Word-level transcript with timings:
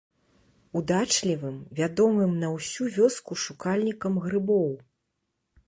Удачлівым, 0.79 1.59
вядомым 1.81 2.31
на 2.45 2.49
ўсю 2.55 2.83
вёску 2.97 3.39
шукальнікам 3.45 4.13
грыбоў. 4.25 4.69